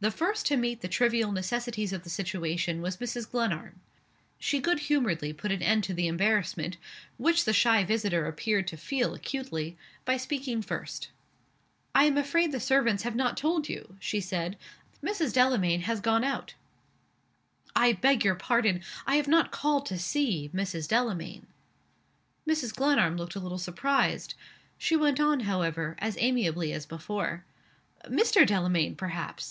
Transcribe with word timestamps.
The 0.00 0.12
first 0.12 0.46
to 0.46 0.56
meet 0.56 0.80
the 0.80 0.86
trivial 0.86 1.32
necessities 1.32 1.92
of 1.92 2.04
the 2.04 2.08
situation 2.08 2.80
was 2.80 2.98
Mrs. 2.98 3.28
Glenarm. 3.28 3.80
She 4.38 4.60
good 4.60 4.78
humoredly 4.78 5.32
put 5.32 5.50
an 5.50 5.60
end 5.60 5.82
to 5.82 5.92
the 5.92 6.06
embarrassment 6.06 6.76
which 7.16 7.44
the 7.44 7.52
shy 7.52 7.82
visitor 7.82 8.24
appeared 8.26 8.68
to 8.68 8.76
feel 8.76 9.12
acutely 9.12 9.76
by 10.04 10.16
speaking 10.16 10.62
first. 10.62 11.08
"I 11.96 12.04
am 12.04 12.16
afraid 12.16 12.52
the 12.52 12.60
servants 12.60 13.02
have 13.02 13.16
not 13.16 13.36
told 13.36 13.68
you?" 13.68 13.96
she 13.98 14.20
said. 14.20 14.56
"Mrs. 15.02 15.32
Delamayn 15.32 15.80
has 15.80 15.98
gone 16.00 16.22
out." 16.22 16.54
"I 17.74 17.92
beg 17.92 18.24
your 18.24 18.36
pardon 18.36 18.82
I 19.04 19.16
have 19.16 19.26
not 19.26 19.50
called 19.50 19.84
to 19.86 19.98
see 19.98 20.48
Mrs. 20.54 20.86
Delamayn." 20.86 21.44
Mrs. 22.48 22.72
Glenarm 22.72 23.16
looked 23.16 23.34
a 23.34 23.40
little 23.40 23.58
surprised. 23.58 24.34
She 24.78 24.94
went 24.94 25.18
on, 25.18 25.40
however, 25.40 25.96
as 25.98 26.16
amiably 26.20 26.72
as 26.72 26.86
before. 26.86 27.44
"Mr. 28.04 28.46
Delamayn, 28.46 28.94
perhaps?" 28.94 29.46